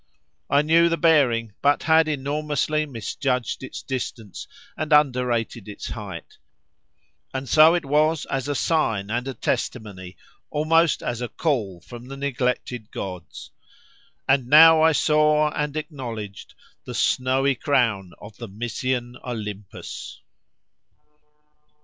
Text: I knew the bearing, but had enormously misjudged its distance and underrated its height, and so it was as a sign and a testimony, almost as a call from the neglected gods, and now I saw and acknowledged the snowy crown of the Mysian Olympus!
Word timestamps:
I 0.49 0.63
knew 0.63 0.89
the 0.89 0.97
bearing, 0.97 1.53
but 1.61 1.83
had 1.83 2.07
enormously 2.07 2.87
misjudged 2.87 3.61
its 3.61 3.83
distance 3.83 4.47
and 4.75 4.91
underrated 4.91 5.67
its 5.67 5.89
height, 5.91 6.39
and 7.35 7.47
so 7.47 7.75
it 7.75 7.85
was 7.85 8.25
as 8.25 8.47
a 8.47 8.55
sign 8.55 9.11
and 9.11 9.27
a 9.27 9.35
testimony, 9.35 10.17
almost 10.49 11.03
as 11.03 11.21
a 11.21 11.27
call 11.29 11.81
from 11.81 12.05
the 12.07 12.17
neglected 12.17 12.89
gods, 12.89 13.51
and 14.27 14.47
now 14.47 14.81
I 14.81 14.91
saw 14.91 15.51
and 15.51 15.77
acknowledged 15.77 16.55
the 16.83 16.95
snowy 16.95 17.53
crown 17.53 18.13
of 18.19 18.37
the 18.37 18.47
Mysian 18.47 19.17
Olympus! 19.23 20.19